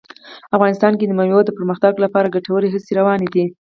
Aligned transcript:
افغانستان 0.55 0.93
کې 0.97 1.05
د 1.07 1.11
مېوو 1.19 1.41
د 1.47 1.51
پرمختګ 1.57 1.93
لپاره 2.03 2.33
ګټورې 2.35 2.67
هڅې 2.73 2.91
روانې 2.99 3.27
دي. 3.33 3.45